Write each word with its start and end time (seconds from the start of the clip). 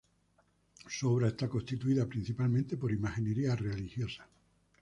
Su 0.87 1.11
obra 1.11 1.27
está 1.27 1.47
constituida 1.47 2.07
principalmente 2.07 2.75
por 2.75 2.91
imaginería 2.91 3.55
religiosa. 3.55 4.27